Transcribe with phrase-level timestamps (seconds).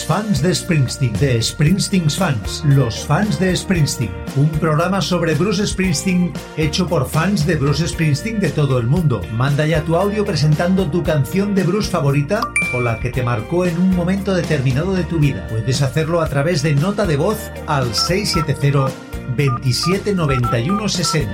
[0.00, 4.10] fans, de Springsteen, de Springsteen's fans, los fans de Springsteen.
[4.36, 9.20] Un programa sobre Bruce Springsteen hecho por fans de Bruce Springsteen de todo el mundo.
[9.34, 12.40] Manda ya tu audio presentando tu canción de Bruce favorita
[12.74, 15.46] o la que te marcó en un momento determinado de tu vida.
[15.48, 18.90] Puedes hacerlo a través de nota de voz al 670
[19.36, 21.30] 27 91 60.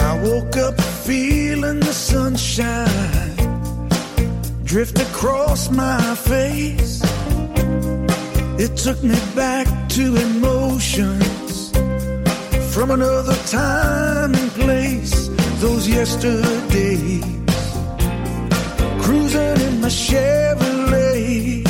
[0.00, 3.34] I woke up feeling the sunshine
[4.64, 7.03] drift across my face.
[8.56, 11.72] It took me back to emotions
[12.72, 15.28] from another time and place.
[15.58, 17.24] Those yesterdays,
[19.02, 21.66] cruising in my Chevrolet.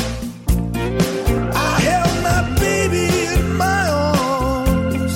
[1.55, 5.15] I held my baby in my arms,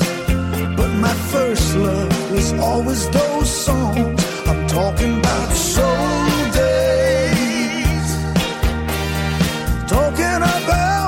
[0.75, 4.25] but my first love was always those songs.
[4.47, 8.09] I'm talking about soul days,
[9.87, 10.98] talking about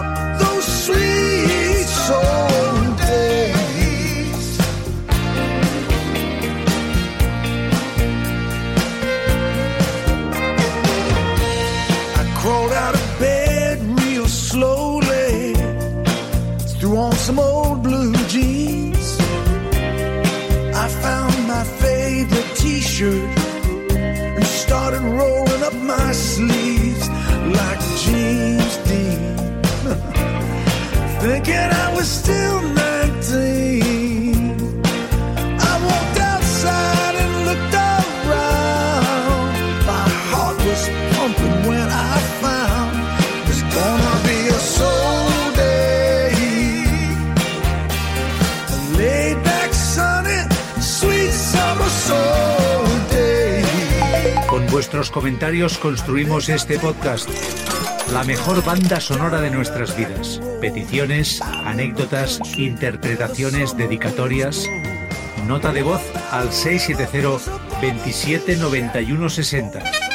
[25.62, 29.36] rolling up my sleeves like James Dean.
[31.22, 32.61] Thinking I was still
[54.72, 57.30] vuestros comentarios construimos este podcast.
[58.14, 60.42] La mejor banda sonora de nuestras vidas.
[60.62, 64.66] Peticiones, anécdotas, interpretaciones, dedicatorias.
[65.46, 66.02] Nota de voz
[66.32, 70.11] al 670 27 91 60.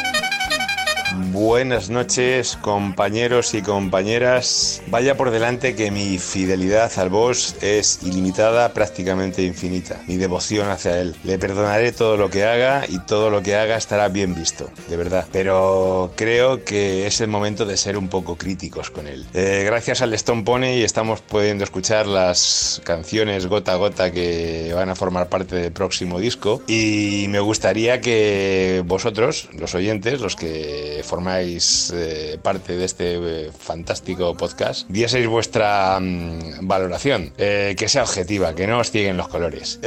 [1.17, 4.83] Buenas noches, compañeros y compañeras.
[4.89, 10.03] Vaya por delante que mi fidelidad al boss es ilimitada, prácticamente infinita.
[10.07, 11.17] Mi devoción hacia él.
[11.25, 14.97] Le perdonaré todo lo que haga y todo lo que haga estará bien visto, de
[14.99, 15.27] verdad.
[15.33, 19.27] Pero creo que es el momento de ser un poco críticos con él.
[19.33, 24.91] Eh, gracias al Stone Pony estamos pudiendo escuchar las canciones gota a gota que van
[24.91, 31.03] a formar parte del próximo disco y me gustaría que vosotros, los oyentes, los que
[31.07, 33.15] formáis eh, parte de este
[33.47, 39.17] eh, fantástico podcast, dieseis vuestra mm, valoración, eh, que sea objetiva, que no os cieguen
[39.17, 39.79] los colores.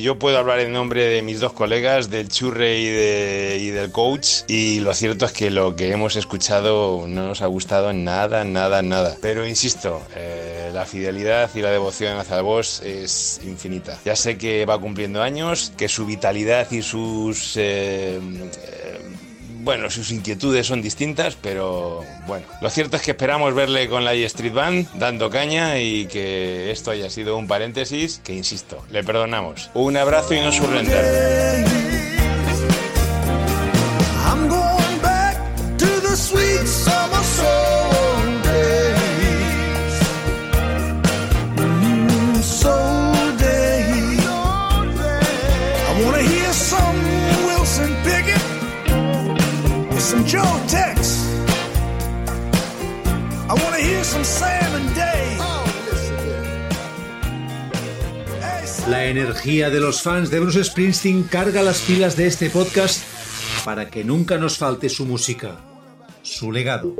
[0.00, 3.90] Yo puedo hablar en nombre de mis dos colegas, del Churre y, de- y del
[3.90, 8.44] coach, y lo cierto es que lo que hemos escuchado no nos ha gustado nada,
[8.44, 9.16] nada, nada.
[9.20, 10.00] Pero insisto,
[10.72, 13.98] la fidelidad y la devoción hacia boss es infinita.
[14.04, 17.56] Ya sé que va cumpliendo años, que su vitalidad y sus...
[19.64, 22.46] bueno, sus inquietudes son distintas, pero bueno.
[22.60, 26.90] Lo cierto es que esperamos verle con la Street Band dando caña y que esto
[26.90, 29.70] haya sido un paréntesis que, insisto, le perdonamos.
[29.74, 32.13] Un abrazo y no surrender.
[58.88, 63.02] La energía de los fans de Bruce Springsteen carga las pilas de este podcast
[63.64, 65.56] para que nunca nos falte su música,
[66.22, 66.94] su legado.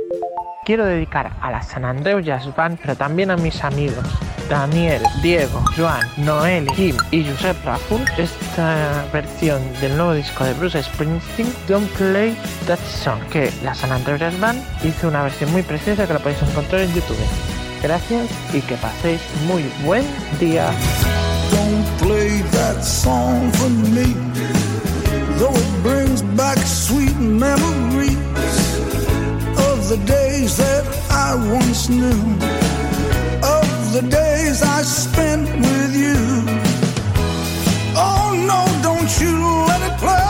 [0.65, 4.07] Quiero dedicar a la San Andreu Jazz Band, pero también a mis amigos
[4.49, 10.82] Daniel, Diego, Joan, Noel, Kim y Josep Raful esta versión del nuevo disco de Bruce
[10.82, 15.62] Springsteen, Don't Play That Song, que la San Andreu Jazz Band hizo una versión muy
[15.62, 17.17] preciosa que la podéis encontrar en YouTube.
[17.82, 20.05] Gracias y que paséis muy buen
[20.41, 20.70] día.
[21.55, 24.08] don't play that song for me.
[25.38, 28.17] Though it brings back sweet memories
[29.69, 32.20] of the days that I once knew,
[33.94, 36.17] the days I spent with you.
[37.96, 39.38] Oh no, don't you
[39.69, 40.24] let it play.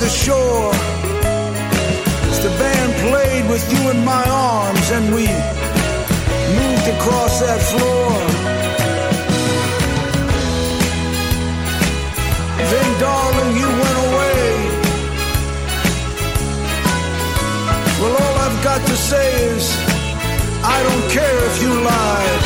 [0.00, 0.72] The shore.
[2.30, 5.26] As the band played with you in my arms and we
[6.58, 8.10] moved across that floor.
[12.72, 14.44] Then, darling, you went away.
[18.00, 19.64] Well, all I've got to say is,
[20.62, 22.37] I don't care if you lied.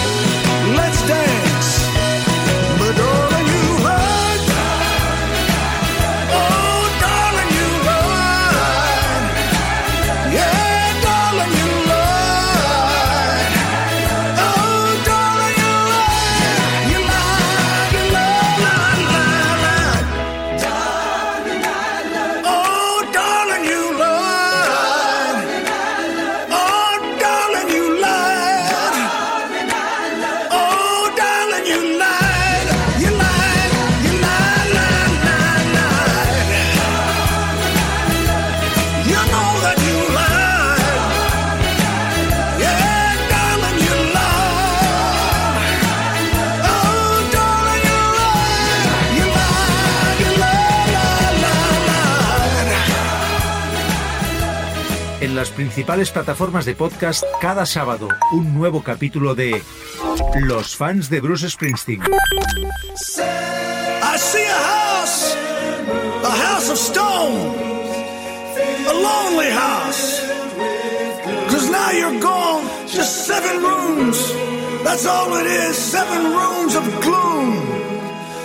[55.62, 59.62] Principales plataformas de podcast, cada sábado, un nuevo capítulo de
[60.40, 62.02] Los fans de Bruce Springsteen.
[62.02, 62.08] I
[64.18, 65.36] see a house,
[66.24, 67.54] a house of stone,
[68.88, 70.20] a lonely house.
[71.48, 74.18] Cause now you're gone, just seven rooms.
[74.82, 77.54] That's all it is, seven rooms of gloom.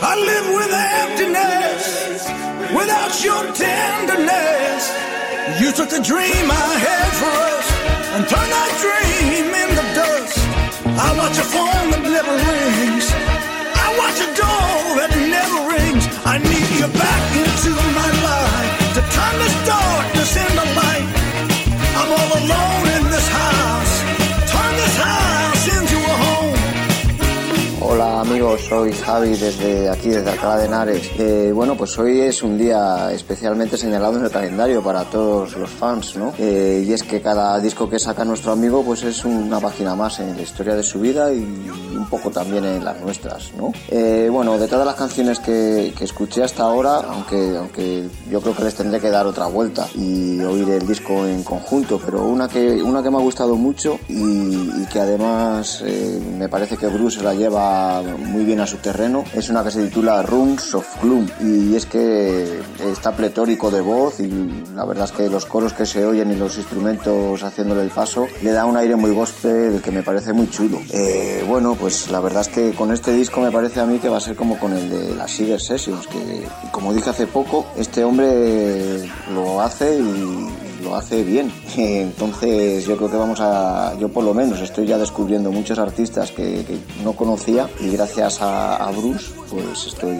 [0.03, 0.71] I live with
[1.01, 2.29] emptiness,
[2.75, 5.16] without your tenderness.
[5.55, 7.67] You took the dream I had for us
[8.13, 10.37] and turned that dream into dust.
[10.83, 13.07] I watch a phone that never rings.
[13.73, 16.03] I watch a door that never rings.
[16.27, 20.86] I need you back into my life to turn this darkness into light.
[28.37, 31.09] Amigos, soy Javi desde aquí, desde Alcalá de Henares.
[31.17, 35.71] Eh, bueno, pues hoy es un día especialmente señalado en el calendario para todos los
[35.71, 36.33] fans, ¿no?
[36.37, 40.19] Eh, y es que cada disco que saca nuestro amigo pues es una página más
[40.19, 43.71] en la historia de su vida y un poco también en las nuestras, ¿no?
[43.89, 48.55] Eh, bueno, de todas las canciones que, que escuché hasta ahora, aunque, aunque yo creo
[48.55, 52.47] que les tendré que dar otra vuelta y oír el disco en conjunto, pero una
[52.47, 56.85] que, una que me ha gustado mucho y, y que además eh, me parece que
[56.85, 60.85] Bruce la lleva muy bien a su terreno es una que se titula Rooms of
[61.01, 62.59] Gloom y es que
[62.91, 66.35] está pletórico de voz y la verdad es que los coros que se oyen y
[66.35, 70.49] los instrumentos haciéndole el paso le da un aire muy gospel que me parece muy
[70.49, 70.79] chulo.
[70.91, 74.09] Eh, bueno, pues la verdad es que con este disco me parece a mí que
[74.09, 77.65] va a ser como con el de las Seeder Sessions, que como dije hace poco,
[77.77, 81.51] este hombre lo hace y lo hace bien.
[81.77, 86.31] Entonces yo creo que vamos a, yo por lo menos estoy ya descubriendo muchos artistas
[86.31, 86.65] que,
[87.03, 90.17] no conocía y gracias a, a, Bruce pues estoy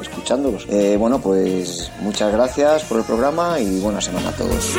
[0.00, 0.66] escuchándolos.
[0.68, 4.76] Eh, bueno, pues muchas gracias por el programa y buena semana a todos.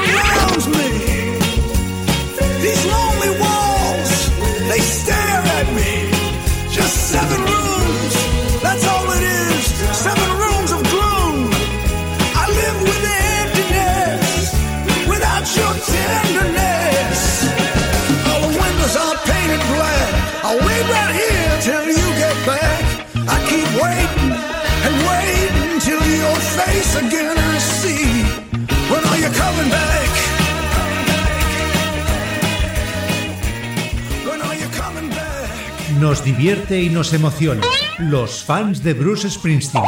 [36.00, 37.62] Nos divierte y nos emociona.
[37.98, 39.84] Los fans de Bruce Springsteen.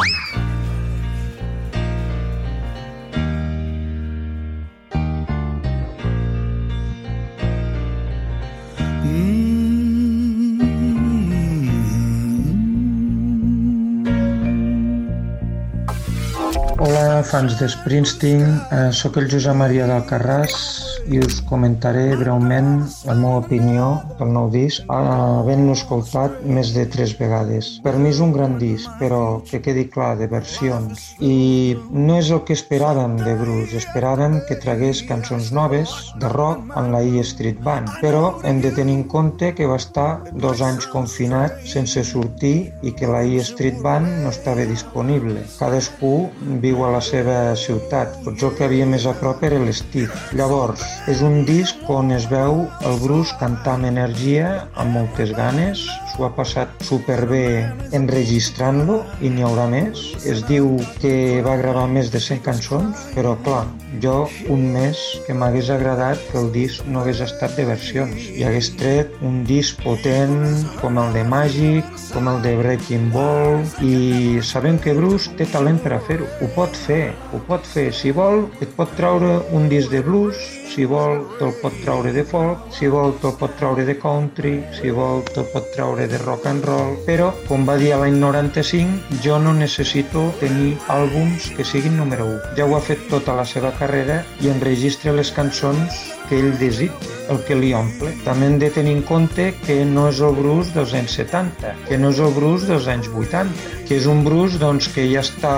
[17.30, 18.56] Fans de Springsteen.
[18.74, 23.86] Eh, soc el Josep Maria d'Alcarràs i us comentaré breument la meva opinió
[24.18, 27.70] del nou disc, havent-lo escoltat més de tres vegades.
[27.82, 31.08] Per mi és un gran disc, però que quedi clar, de versions.
[31.18, 33.80] I no és el que esperàvem de Bruce.
[33.80, 38.70] Esperàvem que tragués cançons noves de rock en la E Street Band, però hem de
[38.76, 43.42] tenir en compte que va estar dos anys confinat sense sortir i que la E
[43.50, 45.42] Street Band no estava disponible.
[45.58, 46.14] Cadascú
[46.62, 48.20] viu a la seva ciutat.
[48.24, 50.14] Potser el que havia més a prop era l'Steve.
[50.38, 55.86] Llavors, és un disc on es veu el Bruce cantar amb energia, amb moltes ganes,
[56.10, 57.64] s'ho ha passat superbé
[57.96, 60.02] enregistrant-lo i n'hi haurà més.
[60.28, 63.64] Es diu que va gravar més de 100 cançons, però clar,
[64.04, 68.44] jo un mes que m'hagués agradat que el disc no hagués estat de versions i
[68.44, 70.36] hagués tret un disc potent
[70.82, 75.80] com el de Magic, com el de Breaking Ball i sabem que Bruce té talent
[75.82, 76.28] per a fer-ho.
[76.40, 77.90] Ho pot fer, ho pot fer.
[77.96, 82.22] Si vol, et pot traure un disc de blues, si vol te'l pot traure de
[82.26, 86.46] folk, si vol te'l pot traure de country, si vol te'l pot traure de rock
[86.50, 91.98] and roll, però, com va dir l'any 95, jo no necessito tenir àlbums que siguin
[91.98, 92.54] número 1.
[92.58, 97.18] Ja ho ha fet tota la seva carrera i enregistra les cançons que ell desitja,
[97.30, 98.10] el que li omple.
[98.24, 101.98] També hem de tenir en compte que no és el Bruce dels anys 70, que
[101.98, 105.54] no és el Bruce dels anys 80, que és un Bruce doncs, que ja està,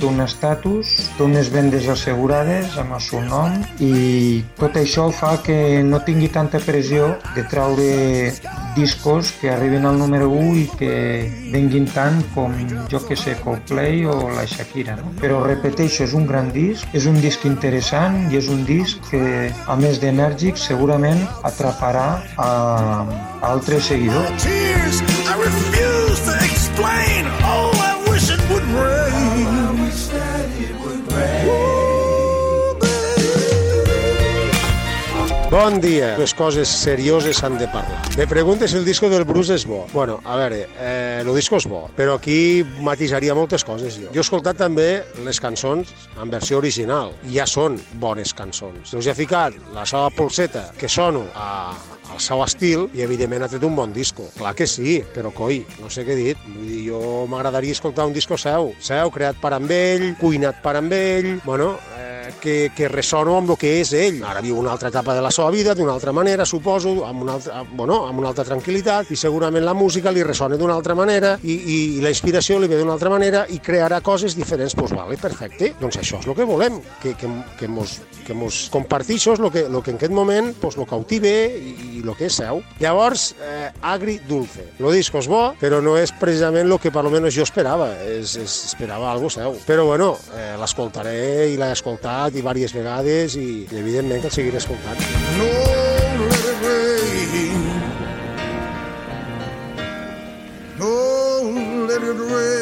[0.00, 5.38] té un estatus, té unes vendes assegurades amb el seu nom i tot això fa
[5.44, 7.88] que no tingui tanta pressió de traure
[8.74, 10.94] discos que arriben al número 1 i que
[11.52, 12.54] venguin tant com,
[12.90, 14.96] jo que sé, Coldplay o la Shakira.
[15.00, 15.12] No?
[15.20, 19.24] Però repeteixo, és un gran disc, és un disc interessant i és un disc que,
[19.52, 24.46] a més d'enèrgic, segurament atraparà a, a altres seguidors.
[24.48, 27.11] I refuse to explain.
[35.52, 36.14] Bon dia.
[36.16, 37.98] Les coses serioses s'han de parlar.
[38.16, 39.82] Me preguntes si el disco del Bruce és bo.
[39.92, 44.08] Bueno, a veure, eh, el disco és bo, però aquí matisaria moltes coses jo.
[44.14, 47.12] Jo he escoltat també les cançons en versió original.
[47.34, 48.94] Ja són bones cançons.
[48.96, 51.74] us he ficat la seva polseta, que sono a,
[52.10, 54.26] al seu estil i evidentment ha tret un bon disco.
[54.36, 56.46] Clar que sí, però coi, no sé què he dit.
[56.48, 60.76] Vull dir, jo m'agradaria escoltar un disco seu, seu, creat per amb ell, cuinat per
[60.80, 64.20] amb ell, bueno, eh, que, que ressono amb el que és ell.
[64.26, 67.36] Ara viu una altra etapa de la seva vida, d'una altra manera, suposo, amb una
[67.38, 71.36] altra, bueno, amb una altra tranquil·litat, i segurament la música li ressona d'una altra manera,
[71.42, 74.72] i, i, i la inspiració li ve d'una altra manera, i crearà coses diferents.
[74.72, 75.72] Doncs pues vale, perfecte.
[75.80, 79.66] Doncs això és el que volem, que, que, que, mos, que mos comparteixos el que,
[79.68, 82.62] lo que en aquest moment pues, lo cautive i, i el que és seu.
[82.80, 84.68] Llavors, eh, agri dulce.
[84.82, 87.92] Lo disco és bo, però no és precisament el que per almenys jo esperava.
[88.06, 89.56] És, és, esperava algo seu.
[89.66, 94.34] Però bueno, eh, l'escoltaré i l'he escoltat i diverses vegades i, i evidentment que el
[94.34, 94.98] seguiré escoltant.
[95.38, 95.50] No,
[96.26, 97.62] let it rain.
[100.78, 102.61] No, let it rain.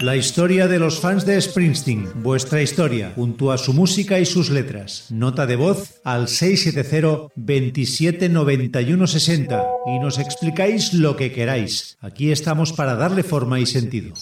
[0.00, 4.50] La historia de los fans de Springsteen, vuestra historia, junto a su música y sus
[4.50, 5.06] letras.
[5.10, 11.96] Nota de voz al 670 27 91 60 y nos explicáis lo que queráis.
[12.00, 14.14] Aquí estamos para darle forma y sentido.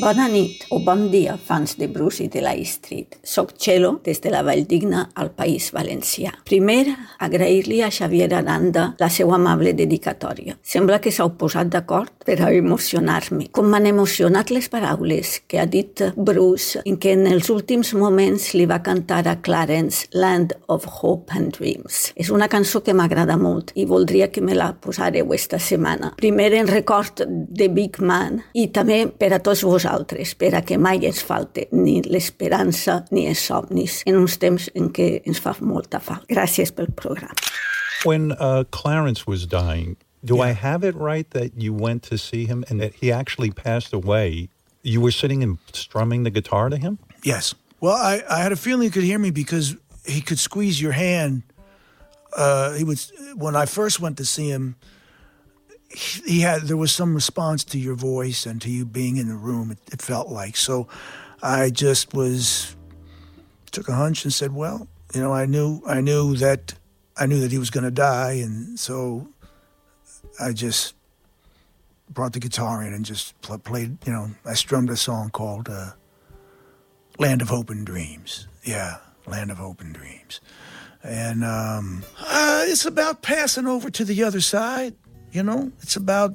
[0.00, 3.18] Bona nit o bon dia, fans de Bruce i de la Street.
[3.28, 6.30] Soc Txelo, des de la Valldigna, al País Valencià.
[6.48, 10.56] Primer, agrair-li a Xavier Aranda la seva amable dedicatòria.
[10.64, 13.50] Sembla que s'ha posat d'acord per a emocionar-me.
[13.52, 18.54] Com m'han emocionat les paraules que ha dit Bruce en què en els últims moments
[18.56, 22.14] li va cantar a Clarence Land of Hope and Dreams.
[22.16, 26.14] És una cançó que m'agrada molt i voldria que me la posareu esta setmana.
[26.16, 30.62] Primer en record de Big Man i també per a tots vos vosaltres per a
[30.62, 35.40] que mai ens falte ni l'esperança ni els somnis en uns temps en què ens
[35.40, 36.26] fa molta falta.
[36.30, 37.34] Gràcies pel programa.
[38.04, 40.50] When uh, Clarence was dying, do yeah.
[40.50, 43.92] I have it right that you went to see him and that he actually passed
[43.92, 44.48] away?
[44.82, 46.98] You were sitting and strumming the guitar to him?
[47.22, 47.54] Yes.
[47.80, 50.92] Well, I, I had a feeling he could hear me because he could squeeze your
[50.92, 51.42] hand.
[52.36, 52.98] Uh, he would
[53.36, 54.76] when I first went to see him
[55.94, 59.36] he had there was some response to your voice and to you being in the
[59.36, 59.70] room.
[59.70, 60.88] It, it felt like so.
[61.42, 62.76] I just was
[63.70, 66.74] took a hunch and said, "Well, you know, I knew I knew that
[67.16, 69.28] I knew that he was going to die, and so
[70.40, 70.94] I just
[72.08, 73.98] brought the guitar in and just pl- played.
[74.06, 75.90] You know, I strummed a song called uh,
[77.18, 80.40] "Land of Hope and Dreams." Yeah, "Land of Hope and Dreams,"
[81.02, 84.94] and um, uh, it's about passing over to the other side.
[85.32, 86.34] You know, it's about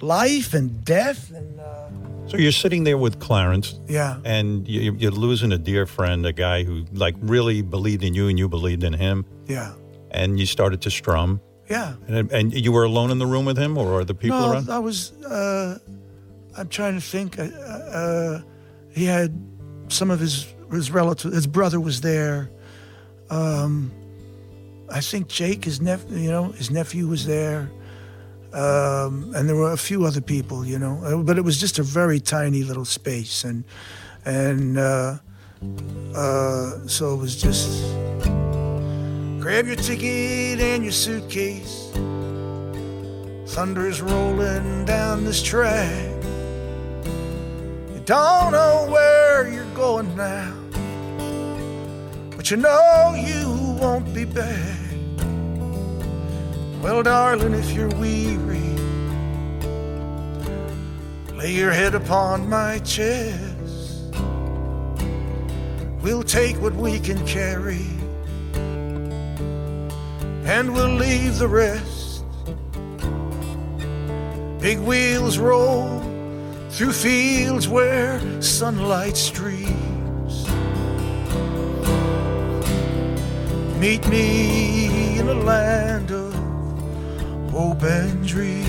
[0.00, 1.88] life and death, and uh,
[2.28, 3.80] So you're sitting there with Clarence.
[3.88, 4.18] Yeah.
[4.24, 8.28] And you, you're losing a dear friend, a guy who like really believed in you
[8.28, 9.24] and you believed in him.
[9.46, 9.72] yeah,
[10.10, 11.40] And you started to strum.
[11.70, 11.94] yeah.
[12.08, 14.52] And, and you were alone in the room with him, or are the people no,
[14.52, 14.68] around?
[14.70, 15.12] I was.
[15.24, 15.78] Uh,
[16.58, 17.38] I'm trying to think.
[17.38, 18.40] Uh, uh,
[18.90, 19.30] he had
[19.88, 21.34] some of his his relatives.
[21.34, 22.50] His brother was there.
[23.30, 23.90] Um,
[24.90, 27.68] I think Jake, his nephew, you know, his nephew was there,
[28.56, 30.98] um, and there were a few other people, you know.
[31.04, 33.64] Uh, But it was just a very tiny little space, and
[34.24, 35.18] and uh,
[36.14, 37.68] uh, so it was just
[39.40, 41.92] grab your ticket and your suitcase.
[43.54, 46.24] Thunder's rolling down this track.
[47.94, 50.52] You don't know where you're going now,
[52.36, 54.85] but you know you won't be back.
[56.82, 58.60] Well, darling, if you're weary,
[61.36, 64.14] lay your head upon my chest.
[66.00, 67.86] We'll take what we can carry,
[70.44, 72.24] and we'll leave the rest.
[74.60, 76.00] Big wheels roll
[76.70, 80.46] through fields where sunlight streams.
[83.78, 86.25] Meet me in a land of
[87.56, 88.68] hope and dreams.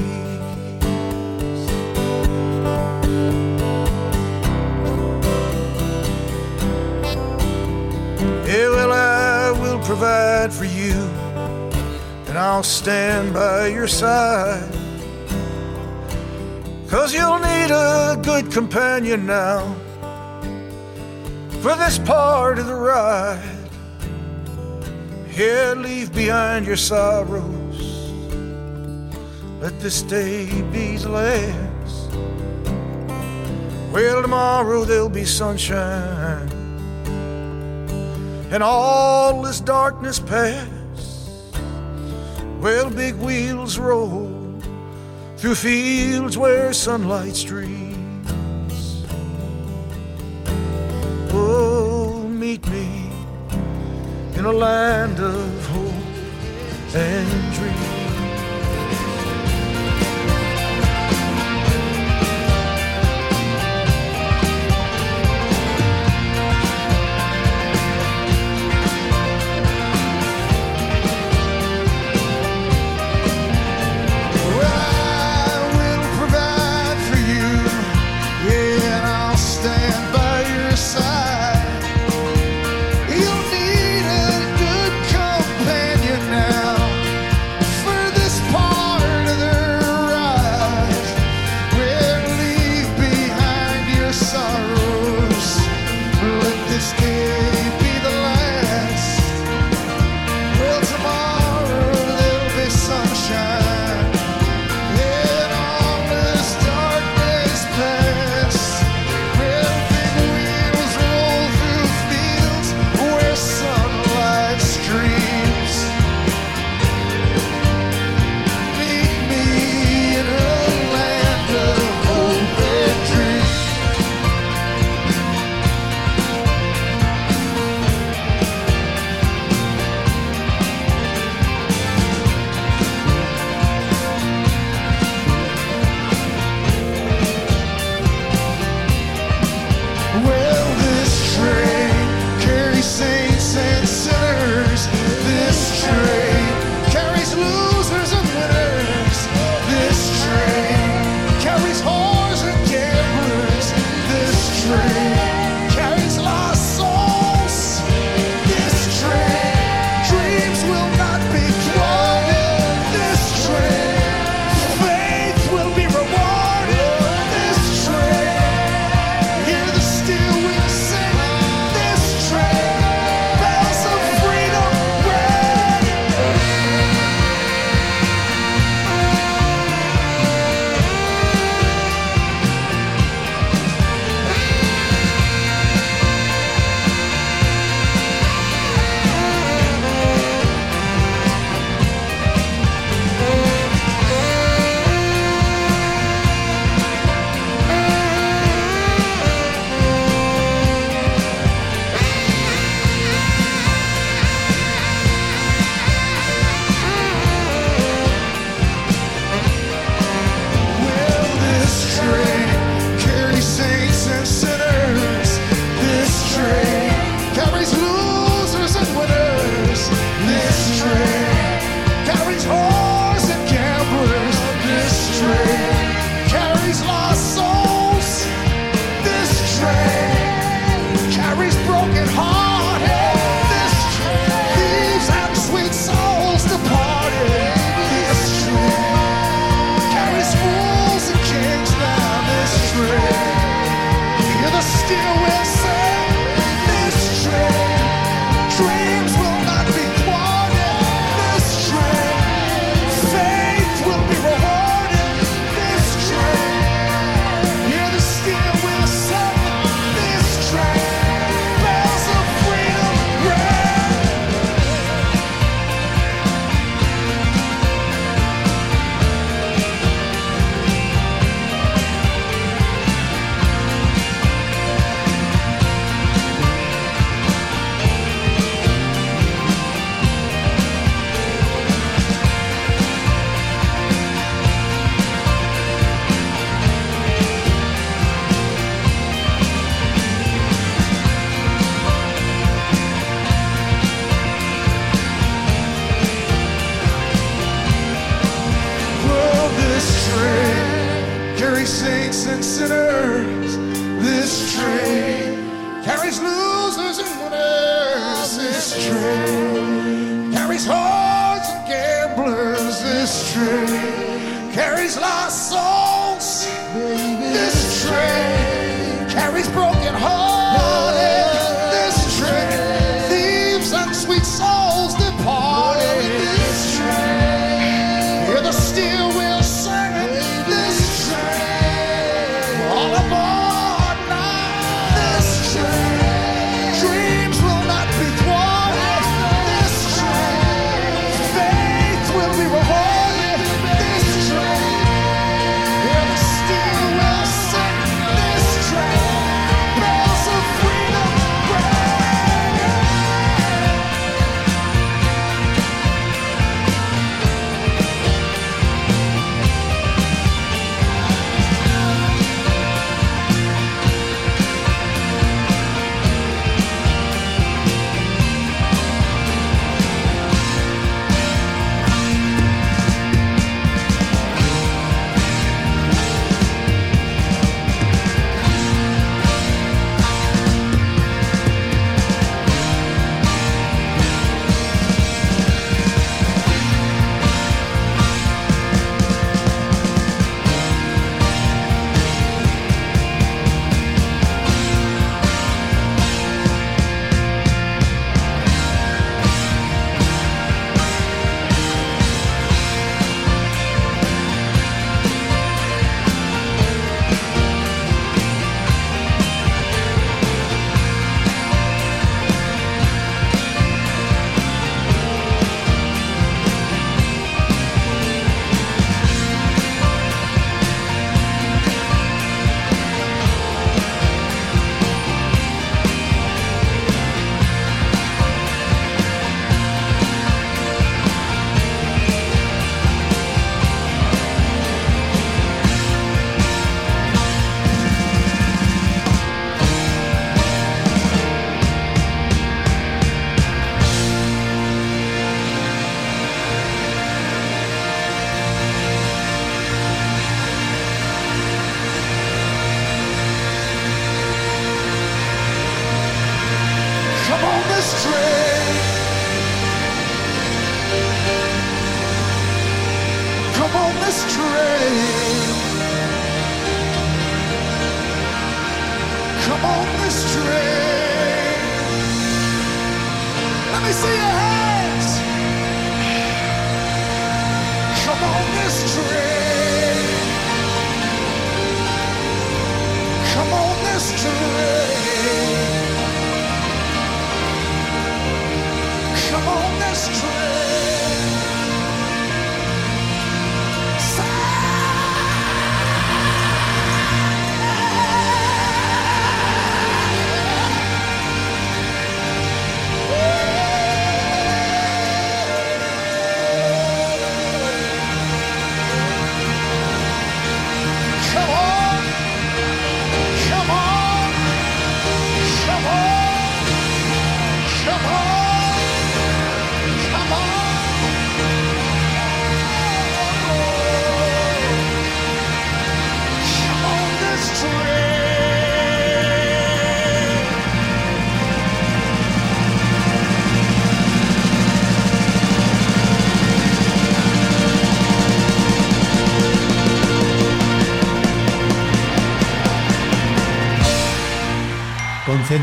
[8.47, 10.95] Yeah, well, I will provide for you,
[12.27, 14.73] and I'll stand by your side.
[16.87, 19.75] Cause you'll need a good companion now
[21.61, 23.69] for this part of the ride.
[25.35, 27.56] Yeah, leave behind your sorrows.
[29.59, 32.11] Let this day be the last.
[33.91, 36.47] Well, tomorrow there'll be sunshine
[38.51, 41.51] and all this darkness pass.
[42.61, 44.31] Well, big wheels roll
[45.37, 49.05] through fields where sunlight streams.
[51.33, 53.09] Oh, meet me
[54.35, 57.96] in a land of hope and dreams.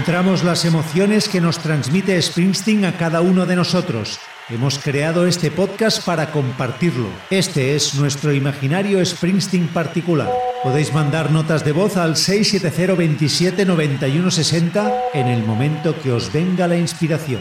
[0.04, 4.20] Concentramos las emociones que nos transmite Springsteen a cada uno de nosotros.
[4.50, 7.08] Hemos creado este podcast para compartirlo.
[7.30, 10.30] Este es nuestro imaginario Springsteen particular.
[10.62, 16.30] Podéis mandar notas de voz al 670 27 91 60 en el momento que os
[16.30, 17.40] venga la inspiración.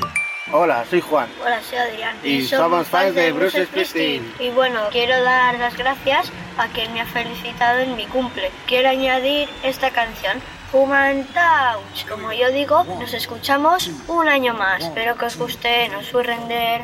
[0.54, 1.28] Hola, soy Juan.
[1.42, 2.16] Hola, soy Adrián.
[2.24, 4.24] Y somos fans de Bruce Springsteen.
[4.40, 8.52] Y bueno, quiero dar las gracias a quien me ha felicitado en mi cumple.
[8.68, 10.40] Quiero añadir esta canción,
[10.74, 12.10] Human Touch.
[12.10, 14.84] Como yo digo, nos escuchamos un año más.
[14.84, 16.82] Espero que os guste, no os render.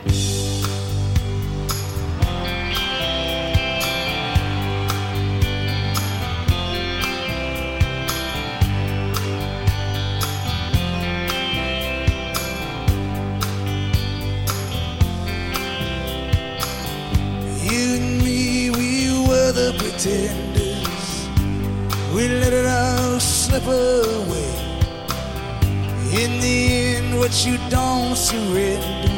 [26.11, 29.09] In the end, what you don't surrender,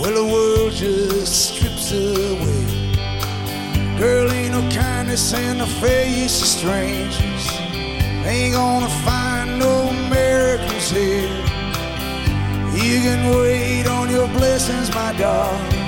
[0.00, 2.82] well, the world just strips away.
[3.96, 7.48] Girl, ain't no kindness in the face of strangers.
[8.26, 11.30] Ain't gonna find no miracles here.
[12.74, 15.78] You can wait on your blessings, my darling.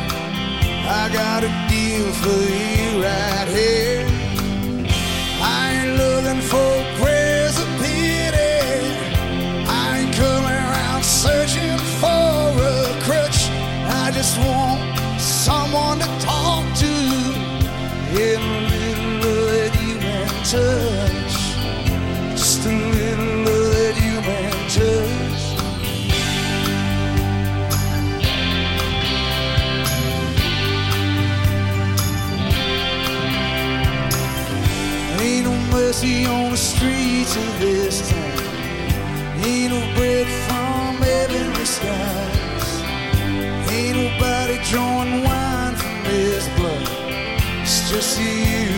[0.86, 4.03] I got a deal for you right here.
[20.54, 21.36] touch,
[22.30, 25.42] just a little love that human touch.
[35.20, 38.44] Ain't no mercy on the streets of this town.
[39.44, 42.68] Ain't no bread from heavenly skies.
[43.72, 46.88] Ain't nobody drawing wine from his blood.
[47.62, 48.73] It's just you.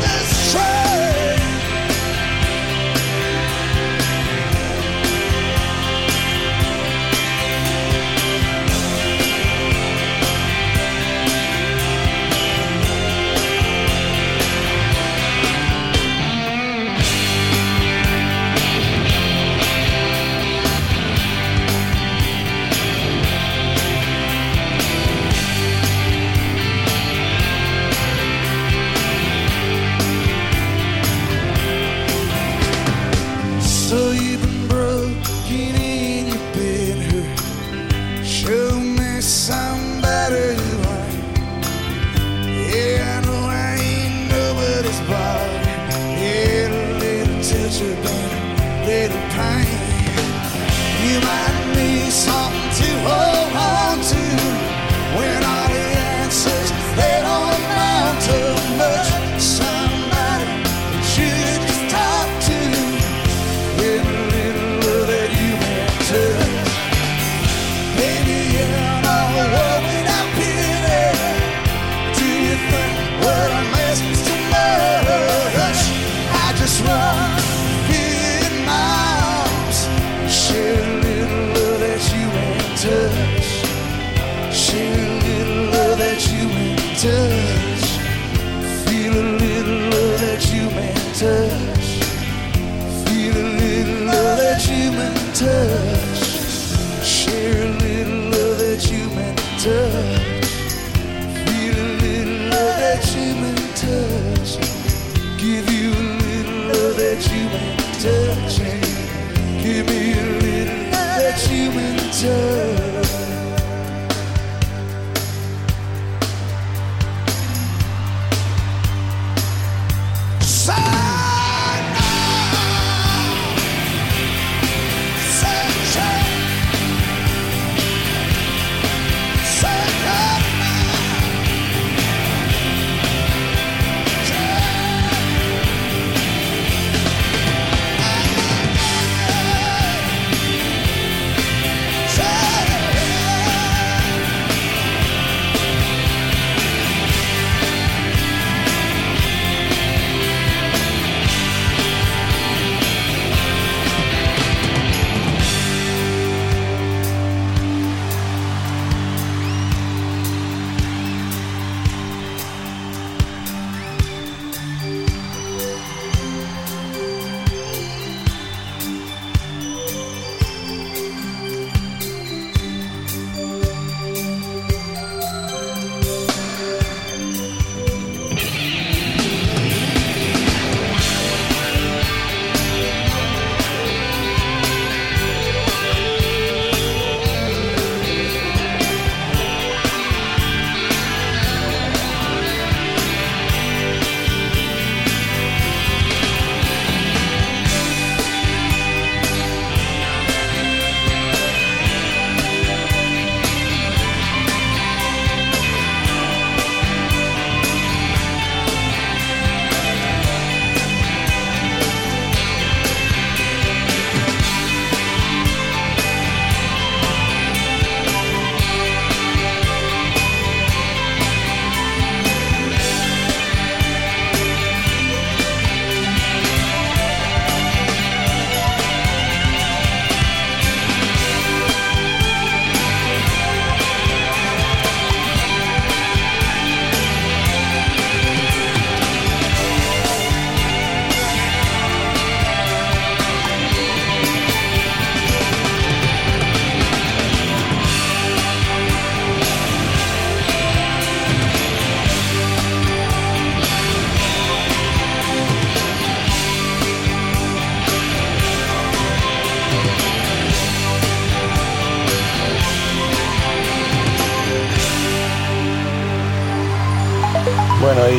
[0.00, 0.83] this train.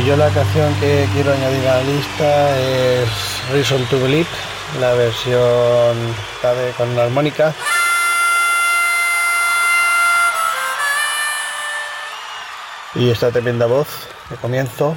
[0.06, 3.10] Yo la canción que quiero añadir a la lista es
[3.52, 4.28] Reason to Believe,
[4.80, 5.98] la versión
[6.44, 7.54] de- con una armónica.
[12.96, 13.88] Y esta tremenda voz
[14.30, 14.96] de comienzo.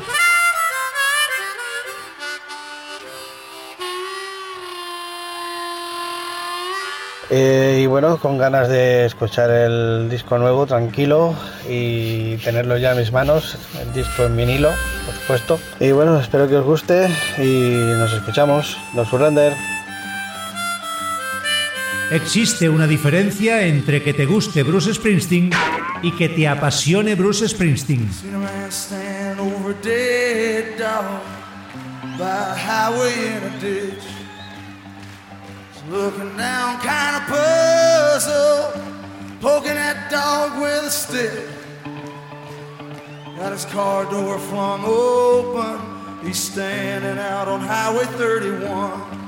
[7.31, 11.35] Eh, y bueno, con ganas de escuchar el disco nuevo, tranquilo,
[11.69, 14.70] y tenerlo ya en mis manos, el disco en vinilo,
[15.05, 15.61] por supuesto.
[15.79, 17.07] Y bueno, espero que os guste
[17.37, 18.79] y nos escuchamos.
[18.95, 19.53] No surrender.
[22.11, 25.51] Existe una diferencia entre que te guste Bruce Springsteen
[26.03, 28.09] y que te apasione Bruce Springsteen.
[35.89, 38.74] Looking down, kind of puzzled,
[39.41, 41.49] poking that dog with a stick.
[43.36, 45.80] Got his car door flung open.
[46.26, 49.18] He's standing out on Highway 31.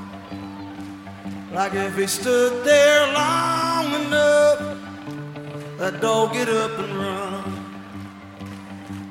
[1.53, 4.59] Like if he stood there long enough,
[5.77, 7.41] that dog get up and run.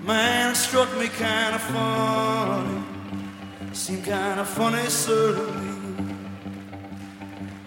[0.05, 2.85] Man, it struck me kind of funny.
[3.73, 5.70] Seemed kind of funny, certainly.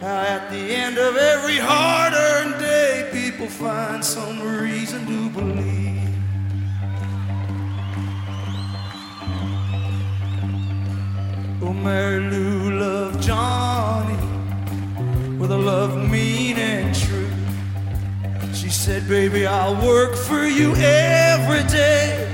[0.04, 6.10] How at the end of every hard earned day, people find some reason to believe.
[11.62, 14.18] Oh, Mary Lou loved Johnny
[15.38, 17.32] with a love mean and true.
[18.54, 22.30] She said, Baby, I'll work for you every day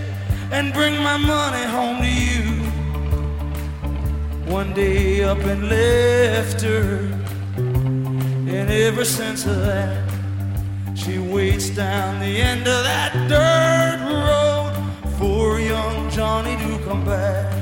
[0.51, 2.63] and bring my money home to you.
[4.51, 7.18] One day up and left her,
[8.49, 10.09] and ever since that,
[10.95, 14.73] she waits down the end of that dirt road
[15.17, 17.53] for young Johnny to come back.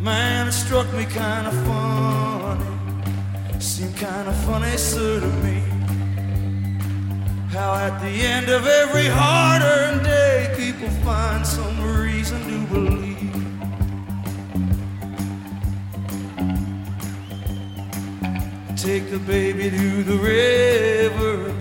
[0.00, 5.60] Man, it struck me kind of funny, seemed kind of funny, sir, to me.
[7.50, 13.15] How at the end of every hard earned day, people find some reason to believe.
[18.86, 21.52] Take the baby to the river,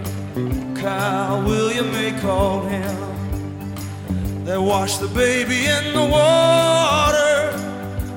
[0.79, 4.45] Kyle William they called him.
[4.45, 7.51] They wash the baby in the water,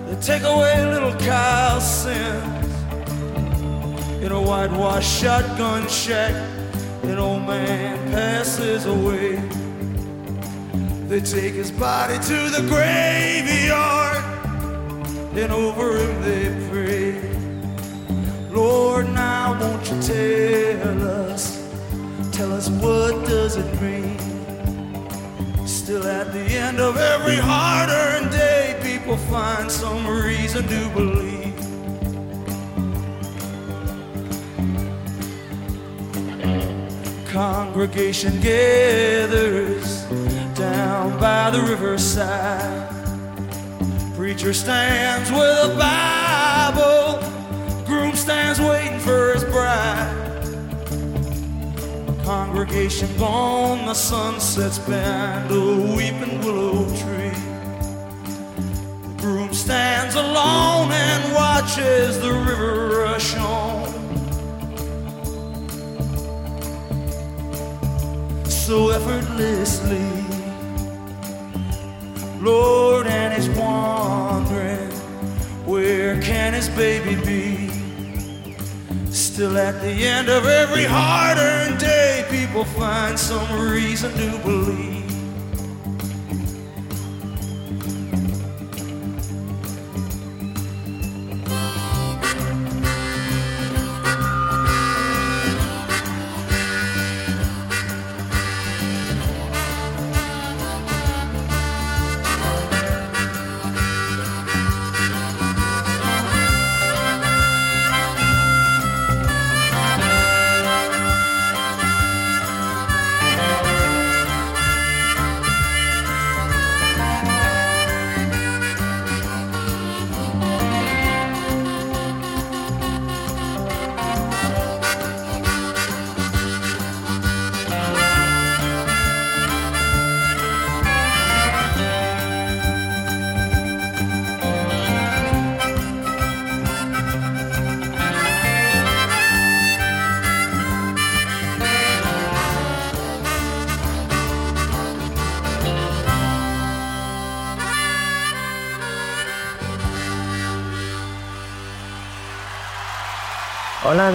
[0.07, 2.75] they take away little Kyle's sins.
[4.23, 6.35] In a whitewashed shotgun shack,
[7.05, 9.37] an old man passes away.
[11.09, 14.23] They take his body to the graveyard,
[15.35, 17.48] and over him they pray.
[18.59, 21.63] Lord, now won't you tell us,
[22.33, 24.19] tell us what does it mean?
[25.65, 31.55] Still at the end of every hard-earned day, people find some reason to believe.
[37.29, 40.03] Congregation gathers
[40.55, 42.91] down by the riverside.
[44.17, 46.88] Preacher stands with a Bible.
[52.59, 57.31] Congregation gone, the sun sets behind a weeping willow tree.
[59.01, 63.87] The groom stands alone and watches the river rush on.
[68.51, 70.11] So effortlessly,
[72.41, 74.91] Lord, and he's wondering
[75.65, 77.68] where can his baby be?
[79.39, 85.08] Still at the end of every hard-earned day, people find some reason to believe.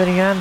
[0.04, 0.36] Adrián,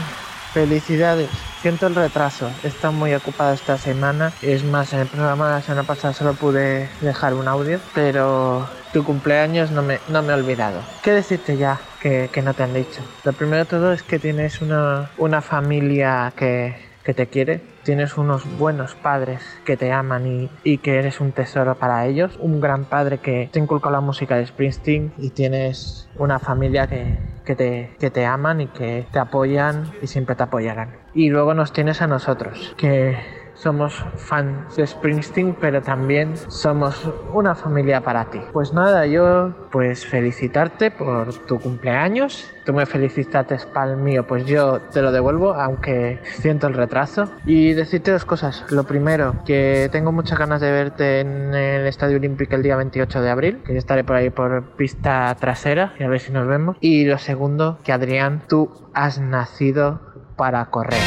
[0.53, 1.31] felicidades.
[1.61, 4.33] Siento el retraso, estado muy ocupado esta semana.
[4.43, 8.69] Es más, en el programa de la semana pasada solo pude dejar un audio, pero
[8.93, 10.81] tu cumpleaños no me, no me he olvidado.
[11.05, 13.03] ¿Qué decirte ya que, que no te han dicho?
[13.23, 18.17] Lo primero de todo es que tienes una, una familia que, que te quiere, tienes
[18.17, 22.85] unos buenos padres que te aman y, que eres un tesoro para ellos, un gran
[22.85, 27.97] padre que te inculcó la música de Springsteen y tienes una familia que, que, te,
[27.99, 30.97] que te aman y que te apoyan y siempre te apoyarán.
[31.15, 37.55] Y luego nos tienes a nosotros, que somos fans de Springsteen, pero también somos una
[37.55, 38.41] familia para ti.
[38.53, 42.51] Pues nada, yo pues felicitarte por tu cumpleaños.
[42.65, 47.29] Tú me felicitaste para el mío, pues yo te lo devuelvo, aunque siento el retraso.
[47.45, 48.65] Y decirte dos cosas.
[48.71, 53.21] Lo primero, que tengo muchas ganas de verte en el Estadio Olímpico el día 28
[53.21, 56.47] de abril, que yo estaré por ahí por pista trasera y a ver si nos
[56.47, 56.77] vemos.
[56.81, 60.01] Y lo segundo, que Adrián, tú has nacido
[60.37, 61.01] para correr.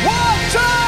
[0.55, 0.84] the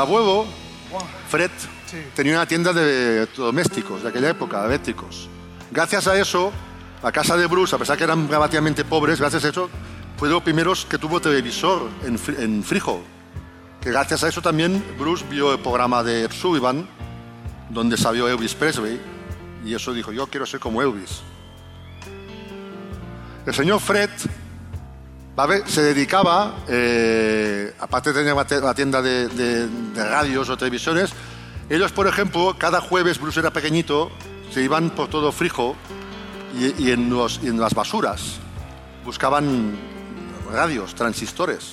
[0.00, 0.46] El abuelo,
[1.28, 1.50] Fred,
[2.14, 5.28] tenía una tienda de domésticos de aquella época, de eléctricos.
[5.70, 6.52] Gracias a eso,
[7.02, 9.68] la casa de Bruce, a pesar que eran relativamente pobres, gracias a eso,
[10.16, 13.02] fue de los primeros que tuvo televisor en, en Frijol.
[13.78, 16.88] Que gracias a eso también Bruce vio el programa de Sullivan,
[17.68, 18.98] donde salió Elvis Presley,
[19.66, 21.20] y eso dijo, yo quiero ser como Elvis.
[23.44, 24.08] El señor Fred
[25.66, 31.10] se dedicaba, eh, aparte de tener la tienda de, radios o televisiones,
[31.68, 34.10] ellos, por ejemplo, cada jueves, Bruce era pequeñito,
[34.52, 35.76] se iban por todo Frijo
[36.58, 37.08] y, y en,
[37.58, 38.38] las basuras
[39.04, 39.78] buscaban
[40.52, 41.72] radios, transistores.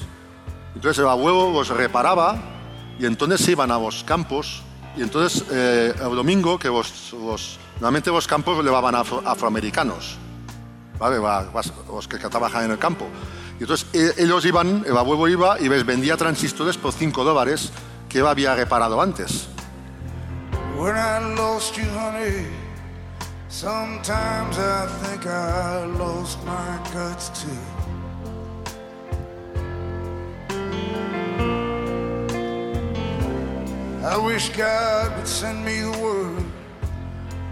[0.75, 2.37] Entonces el abuelo los reparaba
[2.99, 4.61] y entonces se iban a los campos
[4.95, 10.15] y entonces eh, el domingo, que los, los- normalmente los campos llevaban afro- afroamericanos,
[10.99, 11.17] ¿vale?
[11.91, 13.07] Los que trabajan en el campo.
[13.59, 17.71] Y entonces e- ellos iban, el abuelo iba y les vendía transistores por 5 dólares
[18.07, 19.47] que él había reparado antes.
[20.77, 22.45] When I lost you, honey,
[23.49, 27.49] sometimes I think I lost my guts too.
[34.05, 36.43] I wish God would send me the word,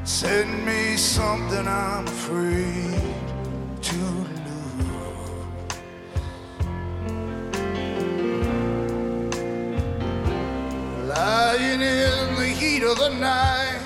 [0.04, 3.02] send me something I'm afraid
[3.82, 4.35] to
[12.98, 13.82] the night,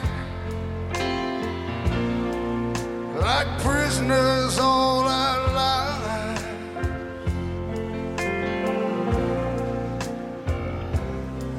[3.19, 6.43] like prisoners all our lives.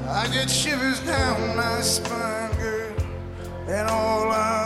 [0.08, 2.94] I get shivers down my spine, girl,
[3.68, 4.59] and all I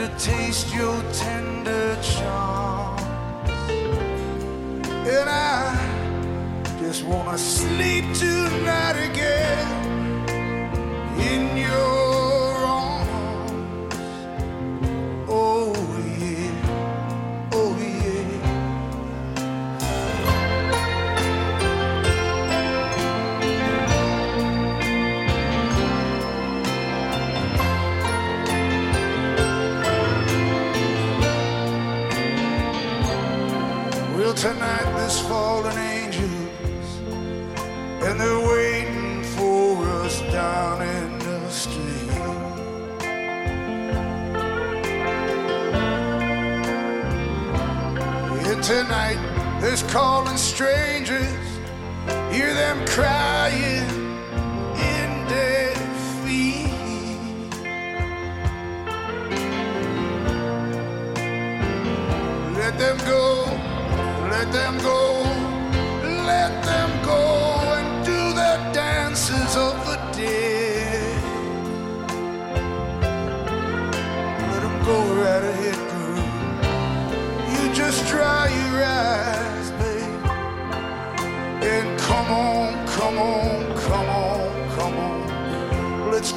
[0.00, 2.98] to taste your tender charm.
[5.06, 5.76] And I
[6.80, 9.39] just wanna sleep tonight again
[49.60, 51.36] there's calling strangers,
[52.32, 53.88] hear them crying
[54.92, 56.66] in defeat.
[62.56, 63.44] Let them go,
[64.30, 65.22] let them go,
[66.26, 67.20] let them go
[67.76, 71.22] and do the dances of the dead.
[74.50, 75.69] Let them go right ahead,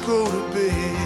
[0.06, 0.96] go to bed.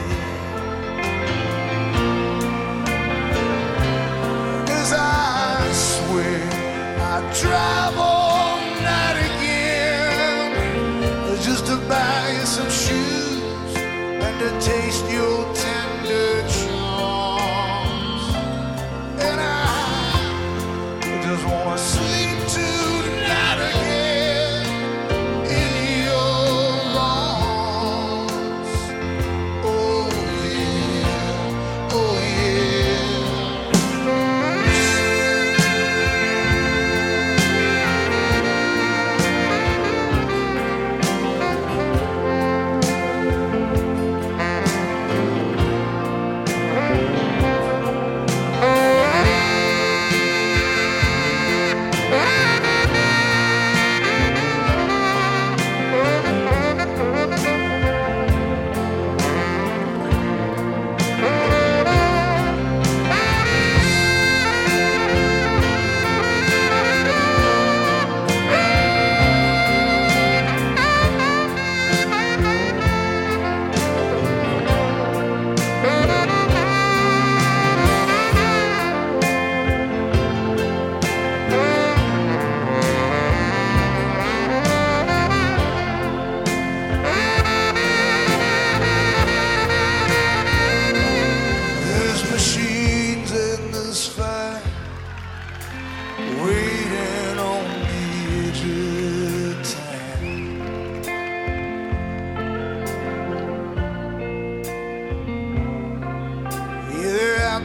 [4.66, 6.42] Cause I swear
[6.98, 10.50] I drive all night again
[11.42, 15.54] just to buy you some shoes and to taste your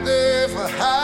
[0.02, 1.03] there for high.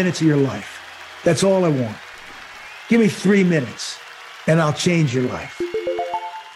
[0.00, 0.80] Minutes of your life.
[1.24, 1.96] That's all I want.
[2.88, 3.98] Give me three minutes,
[4.46, 5.60] and I'll change your life.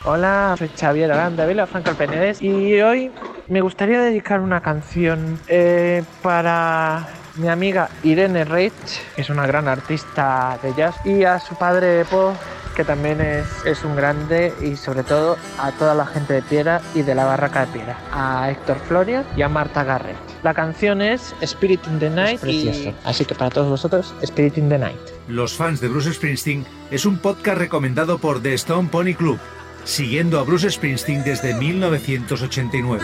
[0.05, 3.11] Hola, soy Xavier Aranda Vila, Franco Penedés, y hoy
[3.49, 8.72] me gustaría dedicar una canción eh, para mi amiga Irene Reich,
[9.14, 12.34] que es una gran artista de jazz, y a su padre Paul,
[12.74, 16.80] que también es, es un grande, y sobre todo a toda la gente de Piedra
[16.95, 20.34] y de la Barraca de Piedra, a Héctor Florian y a Marta Garrett.
[20.45, 22.90] La canción es Spirit in the Night, precioso.
[22.90, 24.95] y- así que para todos vosotros, Spirit in the Night.
[25.26, 29.38] Los fans de Bruce Springsteen es un podcast recomendado por The Stone Pony Club,
[29.84, 33.03] siguiendo a Bruce Springsteen desde 1989.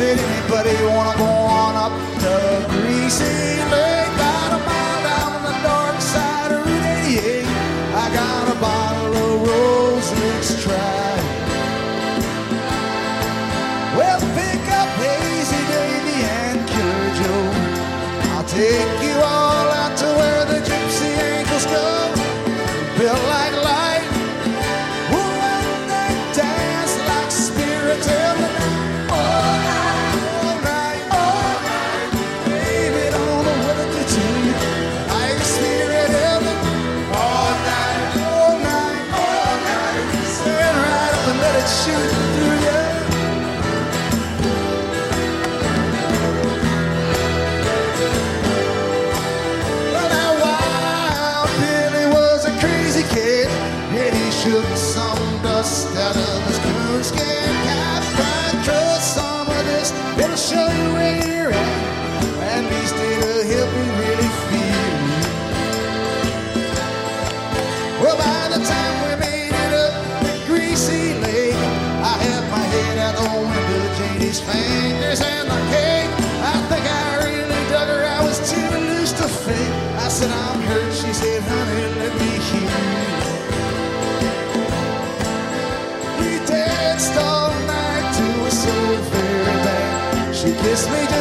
[0.00, 3.24] Anybody wanna go on up the greasy
[3.70, 3.87] lake?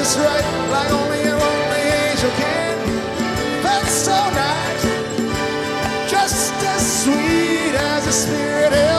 [0.07, 2.77] just right, like only a lonely angel can.
[3.61, 8.96] Felt so nice, just as sweet as a spirit.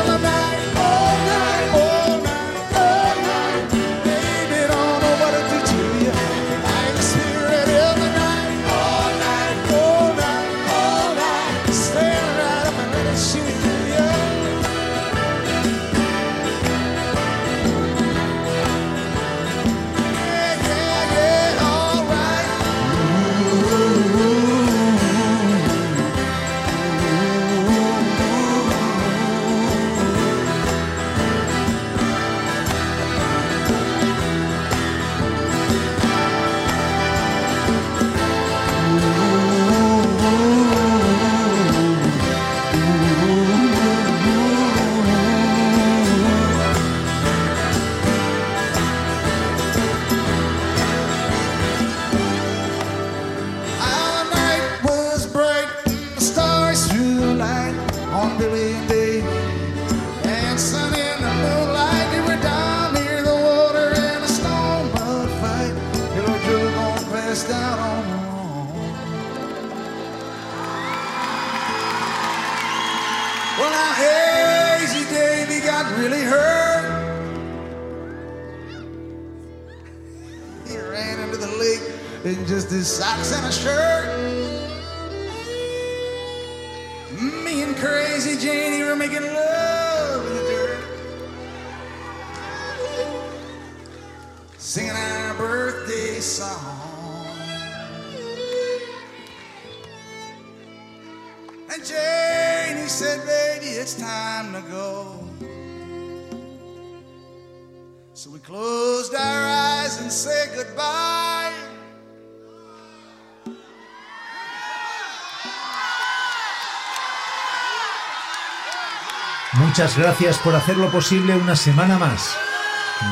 [119.78, 122.36] Muchas gracias por hacerlo posible una semana más.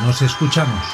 [0.03, 0.85] Nos escuchamos.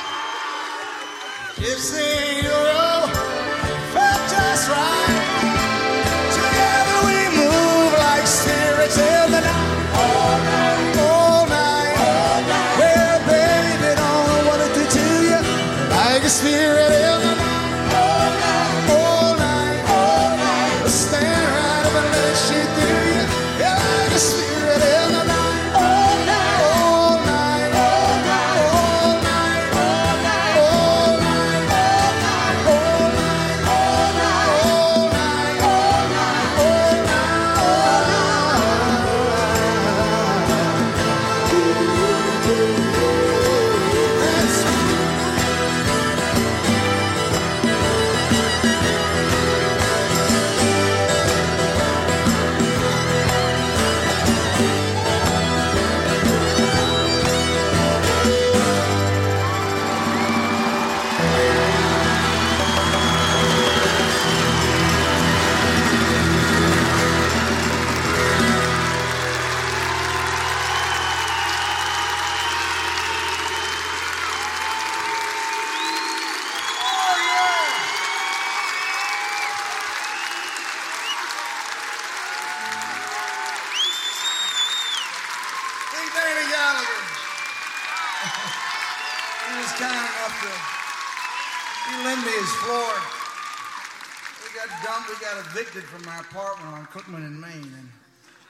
[96.93, 97.88] Cookman in Main, and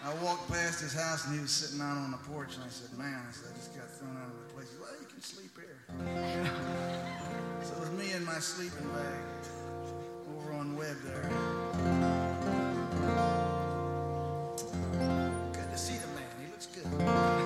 [0.04, 2.68] I walked past his house, and he was sitting out on the porch, and I
[2.70, 4.66] said, man, I, said, I just got thrown out of the place.
[4.80, 5.78] Well, you can sleep here.
[7.62, 9.22] so it was me and my sleeping bag
[10.36, 11.22] over on Webb there.
[15.52, 16.26] Good to see the man.
[16.44, 17.41] He looks good.